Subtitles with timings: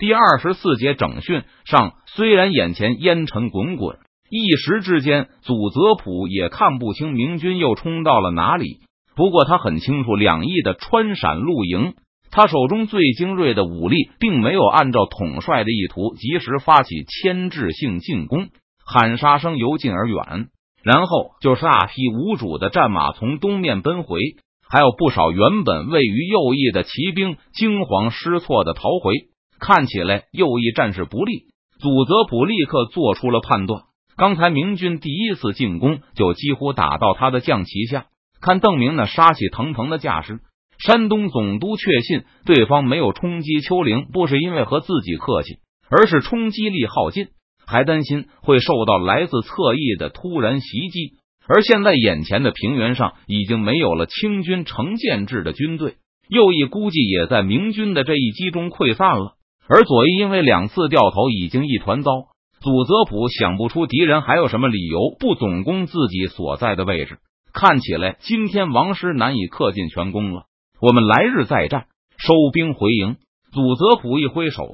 [0.00, 3.98] 第二十四节整训上，虽然眼前烟尘滚滚，
[4.30, 8.78] 一时之间祖泽普也看不清明军又冲到了哪里。
[9.14, 11.92] 不过他很清楚，两翼的穿闪露营，
[12.30, 18.48] 他手中最精锐的武力，并没有按照统帅的意图及时发起牵制性进攻。
[18.86, 20.48] 喊杀声由近而远，
[20.82, 24.18] 然后就是大批无主的战马从东面奔回，
[24.66, 29.12] 还有不少原本位于右翼的骑兵惊慌失措的逃回。
[29.60, 31.44] 看起来右翼战事不利，
[31.78, 33.82] 祖泽普立刻做出了判断。
[34.16, 38.06] 刚才明军第一次进攻就几乎打到他的将旗下，
[38.40, 40.40] 看邓明那杀气腾腾的架势，
[40.78, 45.58] 山东总督确信对方没有冲击丘陵，不是因为和自己客气，
[45.90, 47.28] 而是冲击力耗尽，
[47.66, 51.18] 还担心会受到来自侧翼的突然袭击。
[51.46, 55.96] 而现在眼前的平原上已经没有了清军成建制的军队，
[56.28, 59.36] 右翼估计也在明军的这一击中溃散了。
[59.72, 62.10] 而左翼因为两次掉头已经一团糟，
[62.60, 67.18] 祖泽普想不出敌人还有什么理由不总攻自己所在的位置。
[67.52, 70.46] 看起来今天王师难以克尽全功了，
[70.80, 71.86] 我们来日再战，
[72.18, 73.16] 收兵回营。
[73.52, 74.66] 祖泽普一挥手，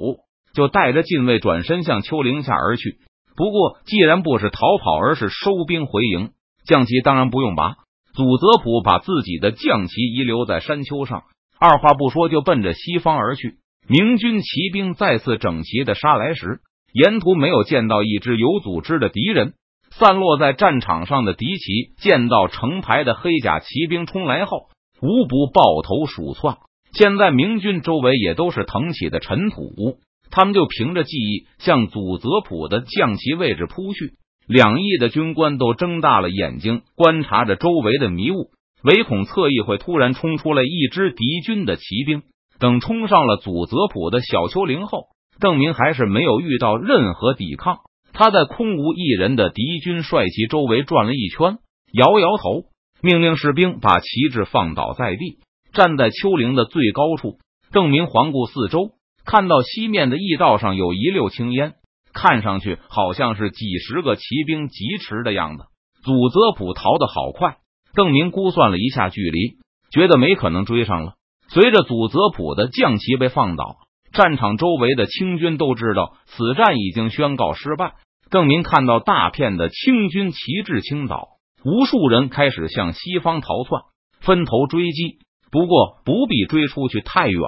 [0.55, 2.97] 就带着禁卫转身向丘陵下而去。
[3.37, 6.31] 不过，既然不是逃跑，而是收兵回营，
[6.67, 7.77] 将旗当然不用拔。
[8.15, 11.25] 祖泽普把自己的将旗遗留在山丘上，
[11.61, 13.57] 二话不说就奔着西方而去。
[13.89, 16.59] 明军骑兵再次整齐的杀来时，
[16.93, 19.55] 沿途没有见到一支有组织的敌人。
[19.91, 24.69] 散落在战场上的敌骑见到成排的黑甲骑兵冲来后，
[25.01, 26.57] 无不抱头鼠窜。
[26.93, 29.99] 现在明军周围也都是腾起的尘土，
[30.31, 34.15] 他们就凭着记忆向祖泽普的将旗位置扑去。
[34.49, 38.51] 两翼的军官都睁大了眼睛观察着周围的迷雾，
[38.83, 42.23] 唯恐侧翼会突然冲出来一支敌军的骑兵。
[42.59, 45.09] 等冲上了祖泽普的小丘陵后，
[45.41, 47.81] 邓明还是没有遇到任何抵抗。
[48.13, 51.59] 他在空无一人的敌军帅旗周围转了一圈，
[51.93, 52.65] 摇摇头，
[53.03, 55.39] 命令士兵把旗帜放倒在地，
[55.75, 57.37] 站在丘陵的最高处。
[57.73, 58.93] 邓明环顾四周，
[59.27, 61.75] 看到西面的驿道上有一溜青烟，
[62.15, 65.65] 看上去好像是几十个骑兵疾驰的样子。
[66.03, 67.57] 祖泽普逃得好快，
[67.95, 69.59] 邓明估算了一下距离，
[69.91, 71.16] 觉得没可能追上了。
[71.57, 73.79] 随着祖泽普的将旗被放倒，
[74.13, 77.95] 战场周围的清军都知道此战已经宣告失败。
[78.29, 81.29] 邓明看到大片的清军旗帜倾倒，
[81.65, 83.81] 无数人开始向西方逃窜，
[84.21, 85.17] 分头追击。
[85.51, 87.41] 不过不必追出去太远，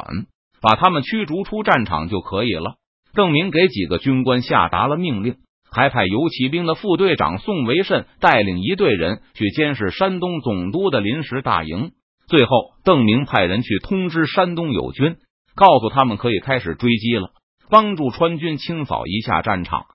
[0.62, 2.76] 把他们驱逐出战场就可以了。
[3.12, 5.34] 邓明给几个军官下达了命令，
[5.70, 11.90] 还派游骑兵的副队长宋维慎带领一队人去监视山东总督的临时大营。
[12.28, 15.16] 最后，邓明派人去通知山东友军，
[15.54, 17.30] 告诉他们可以开始追击了，
[17.70, 19.86] 帮助川军清扫一下战场。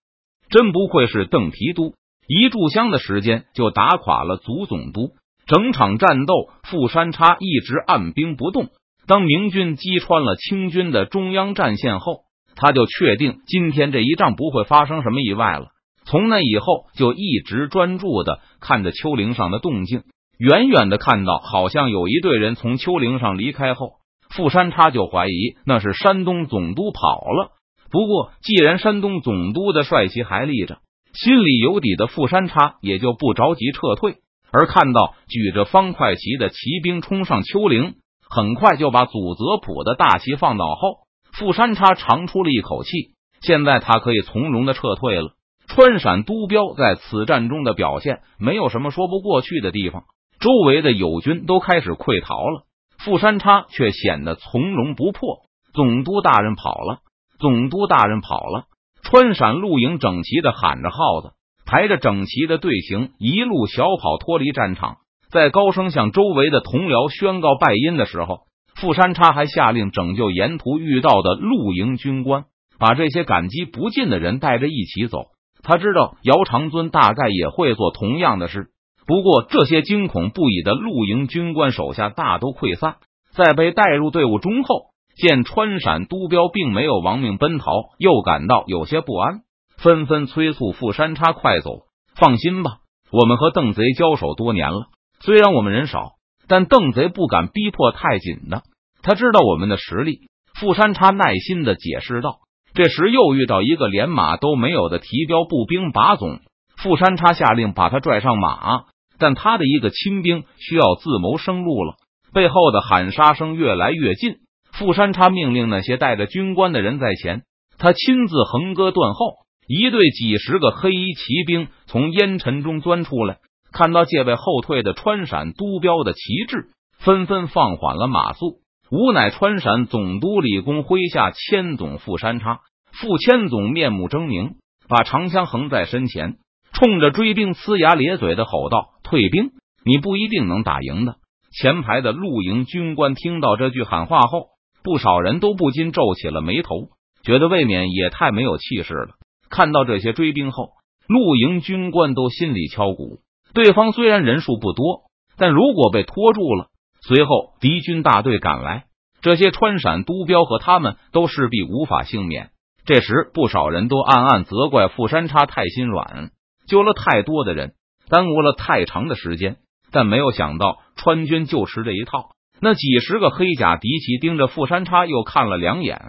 [0.49, 1.93] 真不愧是邓提督，
[2.27, 5.11] 一炷香的时间就打垮了祖总督。
[5.45, 8.69] 整场战斗，富山叉一直按兵不动。
[9.05, 12.21] 当明军击穿了清军的中央战线后，
[12.55, 15.67] 他就确定今天这一仗不会发生什么意外了。
[16.05, 20.03] 从那以后，就一直专注的看着丘陵上的动静。
[20.43, 23.93] 远远的看到，好像有一队人从丘陵上离开后，
[24.29, 27.51] 富山叉就怀疑那是山东总督跑了。
[27.89, 30.79] 不过，既然山东总督的帅旗还立着，
[31.13, 34.17] 心里有底的富山叉也就不着急撤退。
[34.51, 37.93] 而看到举着方块旗的骑兵冲上丘陵，
[38.29, 43.13] 很快就把祖泽普的大旗放倒后，富山叉长出了一口气。
[43.39, 45.35] 现在他可以从容的撤退了。
[45.67, 50.03] 川陕督标在此战中的表现，没有什么说不过去的地方。
[50.43, 52.63] 周围的友军都开始溃逃了，
[52.99, 55.37] 富山叉却显得从容不迫。
[55.73, 56.97] 总督大人跑了，
[57.39, 58.65] 总督大人跑了。
[59.03, 61.31] 川陕露营整齐的喊着号子，
[61.65, 64.97] 排着整齐的队形，一路小跑脱离战场。
[65.31, 68.41] 在高声向周围的同僚宣告败因的时候，
[68.75, 72.43] 富山叉还下令拯救沿途遇到的露营军官，
[72.77, 75.27] 把这些感激不尽的人带着一起走。
[75.63, 78.71] 他知道姚长尊大概也会做同样的事。
[79.05, 82.95] 不过，这些惊恐不已的露营军官手下大都溃散，
[83.35, 89.41] 在被带入队伍中后，见川陕督标并没有亡命奔逃，又感到有些不安，
[89.77, 91.81] 纷纷催促富山叉快走。
[92.15, 92.77] 放心吧，
[93.11, 94.87] 我们和邓贼交手多年了，
[95.19, 96.13] 虽然我们人少，
[96.47, 98.63] 但邓贼不敢逼迫太紧的。
[99.01, 100.29] 他知道我们的实力。
[100.59, 102.37] 富山叉耐心的解释道。
[102.75, 106.39] 这时又遇到一个连马都没有的提标步兵把总，
[106.77, 108.85] 富山叉下令把他拽上马。
[109.23, 111.95] 但他的一个亲兵需要自谋生路了，
[112.33, 114.35] 背后的喊杀声越来越近。
[114.73, 117.43] 富山叉命令那些带着军官的人在前，
[117.77, 119.35] 他亲自横戈断后，
[119.65, 123.37] 一队几十个黑衣骑兵从烟尘中钻出来，
[123.71, 126.67] 看到戒备后退的川陕督标的旗帜，
[126.97, 128.57] 纷纷放缓了马速。
[128.91, 132.59] 吾乃川陕总督李公麾下千总傅山叉。
[132.91, 134.55] 傅千总面目狰狞，
[134.89, 136.35] 把长枪横在身前，
[136.73, 139.51] 冲着追兵呲牙咧嘴的吼道：“退兵！
[139.85, 141.15] 你不一定能打赢的。”
[141.55, 144.47] 前排的陆营军官听到这句喊话后，
[144.83, 146.89] 不少人都不禁皱起了眉头，
[147.23, 149.09] 觉得未免也太没有气势了。
[149.51, 150.71] 看到这些追兵后，
[151.07, 153.19] 陆营军官都心里敲鼓。
[153.53, 155.03] 对方虽然人数不多，
[155.37, 156.69] 但如果被拖住了，
[157.01, 158.85] 随后敌军大队赶来，
[159.21, 162.49] 这些川陕督标和他们都势必无法幸免。
[162.83, 166.31] 这时，不少人都暗暗责怪富山叉太心软，
[166.73, 167.73] 救了太多的人，
[168.09, 169.57] 耽误了太长的时间。
[169.91, 172.31] 但没有想到，川军就吃这一套。
[172.59, 175.99] 那几十个黑甲敌骑盯着富山叉，又看了两眼，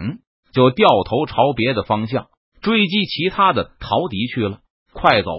[0.51, 2.29] 就掉头朝别的方向
[2.63, 4.61] 追击其他的逃敌去了。
[4.91, 5.29] 快走，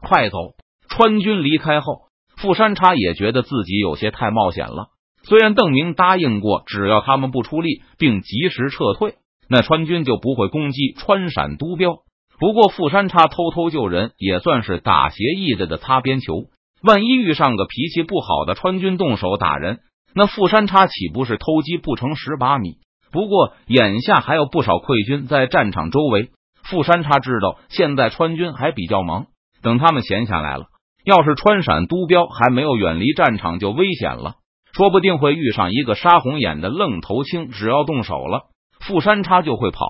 [0.00, 0.56] 快走！
[0.88, 4.88] 川军离开后，富山叉也觉得自己有些太冒险了。
[5.22, 9.14] 虽然邓明答应过，只要他们不出力，并及时撤退。
[9.48, 11.98] 那川军就不会攻击川陕督标。
[12.38, 16.44] 不过富山叉偷偷救人，也算是打协议的的擦边球。
[16.82, 19.80] 万一遇上个脾气不好的川军动手打人，
[20.14, 22.78] 那富山叉岂不是偷鸡不成蚀把米？
[23.12, 26.30] 不过眼下还有不少溃军在战场周围。
[26.64, 29.26] 富山叉知道现在川军还比较忙，
[29.62, 30.66] 等他们闲下来了，
[31.04, 34.36] 要是川陕督标还没有远离战场，就危险了，
[34.72, 37.50] 说不定会遇上一个杀红眼的愣头青。
[37.50, 38.48] 只要动手了。
[38.80, 39.86] 富山叉就会跑，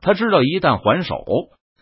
[0.00, 1.24] 他知道一旦还手，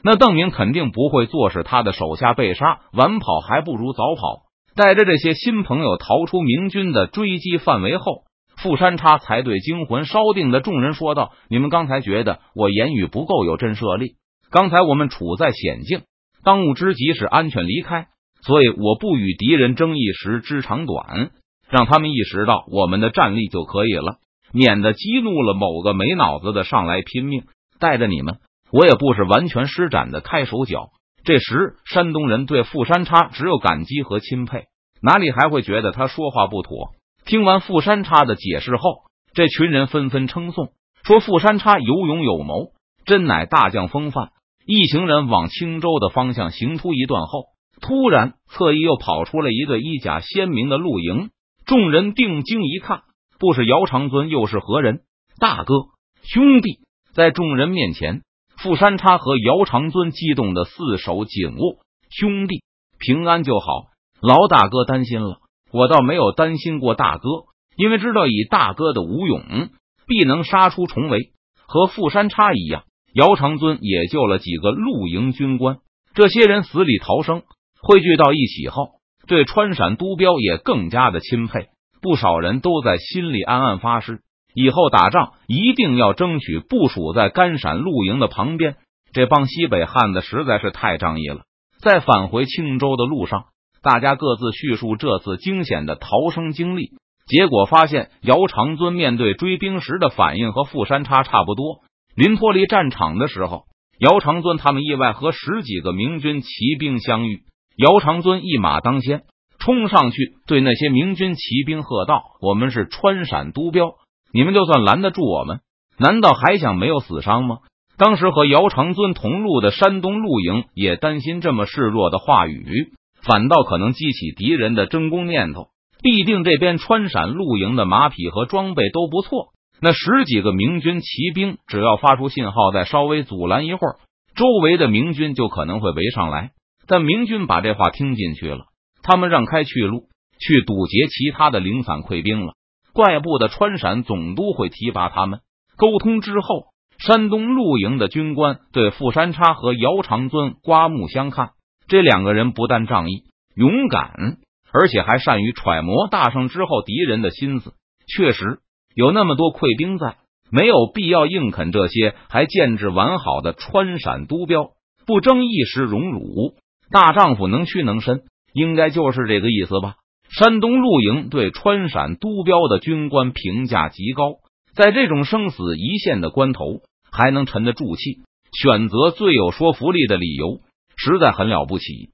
[0.03, 4.43] 那邓明肯定不会坐视他的手下被杀，晚跑还不如早跑。
[4.75, 8.23] 带着这些新朋友逃出明军的追击范围后，
[8.57, 14.15] 富山叉才对惊魂稍定的众人说道：“你们刚才觉得我言语不够有震慑力？
[14.51, 16.03] 刚才我们处在险境，
[16.45, 18.07] 当务之急是安全离开，
[18.43, 21.31] 所以我不与敌人争一时之长短，
[21.69, 24.17] 让他们意识到我们的战力就可以了。”
[24.53, 27.45] 免得激怒了某个没脑子的上来拼命
[27.79, 28.39] 带着你们，
[28.73, 30.91] 我也不是完全施展的开手脚。
[31.25, 34.65] 这时，山东人对富山叉只有感激和钦佩，
[35.03, 36.93] 哪里还会觉得他说话不妥？
[37.25, 39.03] 听完富山叉的解释后，
[39.35, 40.71] 这群人纷纷称颂，
[41.05, 42.73] 说富山叉有勇有谋，
[43.05, 44.31] 真乃大将风范。
[44.65, 47.45] 一行人往青州的方向行出一段后，
[47.81, 51.31] 突然侧翼又跑出了一个衣甲鲜明的陆营，
[51.67, 53.03] 众人定睛一看。
[53.39, 55.01] 不是姚长尊又是何人？
[55.39, 55.75] 大哥，
[56.23, 56.81] 兄弟，
[57.15, 58.23] 在众人面前，
[58.63, 61.79] 富山叉和姚长尊激动的四手紧握。
[62.11, 62.63] 兄弟
[62.99, 63.87] 平安就好，
[64.21, 65.39] 劳大哥担心了。
[65.73, 67.29] 我倒没有担心过大哥，
[67.75, 69.71] 因为知道以大哥的武勇，
[70.07, 71.33] 必能杀出重围。
[71.67, 72.85] 和富山叉一样，
[73.15, 75.79] 姚长尊也救了几个露营军官。
[76.13, 77.43] 这些人死里逃生，
[77.81, 78.91] 汇聚到一起后，
[79.27, 81.69] 对川陕督标也更加的钦佩。
[82.03, 84.21] 不少人都在心里暗暗发誓，
[84.55, 88.77] 以后打仗一定要争取部署在甘陕露营的旁边。
[89.13, 91.41] 这帮西北汉子实在是太仗义了。
[91.81, 93.47] 在返回青州的路上，
[93.83, 96.91] 大家各自叙述这次惊险的逃生经历，
[97.27, 101.81] 结果发现姚长尊面对追兵时的反应和富山叉差不多。
[102.15, 103.65] 临脱离战场的时候，
[103.99, 107.43] 姚长尊他们意外和十几个明军骑兵相遇，
[107.77, 109.23] 姚长尊一马当先。
[109.59, 113.93] 冲上去对那些明军骑兵喝道：“我们是川陕督标，
[114.33, 115.61] 你们就算拦得住我们，
[115.99, 117.59] 难道还想没有死伤吗？”
[117.99, 125.67] 当时和姚长尊同路的山东陆营也担心这么示弱的话语，反倒可能激起敌人的争功念头。
[126.03, 129.49] 必定这边川陕陆营的马匹和装备都不错，
[129.83, 133.97] 那十几个明军骑兵只要发出信号，再稍微阻拦一会儿，
[134.35, 136.53] 周围的明军就可能会围上来。
[136.87, 138.65] 但明军把这话听进去了。
[139.03, 140.05] 他们让开去路，
[140.39, 142.55] 去堵截其他的零散溃兵了。
[142.93, 145.41] 怪不得川陕总督会提拔他们。
[145.77, 146.67] 沟通之后，
[146.99, 151.51] 山东陆营的军官对富山叉和姚长尊刮目相看。
[151.89, 154.39] 这两个人不但仗义、勇敢，
[154.73, 157.73] 而且还善于揣摩大胜之后敌人的心思。
[158.07, 158.59] 确实
[158.95, 160.17] 有那么多溃兵在，
[160.51, 164.71] 没有必要硬啃这些还建制完好的川陕督标，
[165.07, 166.55] 不争一时荣辱。
[166.91, 168.23] 大丈夫能屈能伸。
[168.53, 169.95] 应该就是这个意思吧。
[170.31, 174.35] 山东陆营对川陕督标的军官评价极高，
[174.75, 178.21] 在这种生死一线的关头还能沉得住气，
[178.53, 180.61] 选择最有说服力的理由，
[180.97, 182.11] 实在很了不起。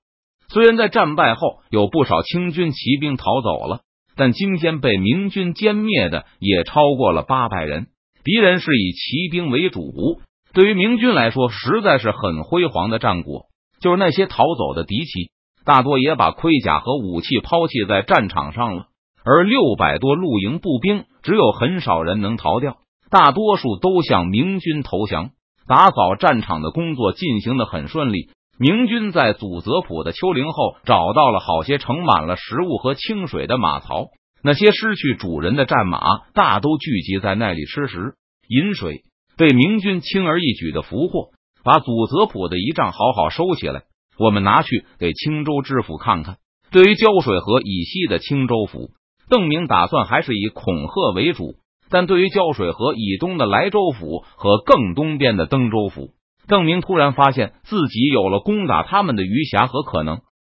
[0.49, 3.81] 虽然在战败后有不少清军骑兵逃走了，
[4.17, 7.89] 但今天被明军歼灭的也超过了八百人。
[8.25, 10.23] 敌人是以骑兵为主，
[10.55, 13.47] 对于明军来说，实在是很辉煌的战果。
[13.79, 15.31] 就是那些逃走的敌骑，
[15.67, 18.87] 大多也把盔甲和武器抛弃在战场上了。
[19.25, 22.77] 而六百多露营步兵，只有很少人能逃掉，
[23.11, 25.31] 大多数都向明军投降。
[25.67, 28.31] 打扫战场的工作进行的很顺利。
[28.59, 34.07] 明军在祖泽普的丘陵后找到了好些盛满了食物和清水的马槽，
[34.43, 36.01] 那些失去主人的战马
[36.33, 38.15] 大都聚集在那里吃食
[38.49, 39.03] 饮水，
[39.37, 41.31] 被明军轻而易举的俘获。
[41.65, 43.83] 把祖泽普的仪仗好好收起来，
[44.19, 46.37] 我们拿去给青州知府看看。
[46.71, 48.91] 对于胶水河以西的青州府。
[49.29, 51.57] 邓明打算还是以恐吓为主，
[51.91, 56.11] 但对于胶水河以东的莱州府和更东边的登州府，
[56.47, 60.21] 邓明突然发现自己有了攻打他们的余暇和可能。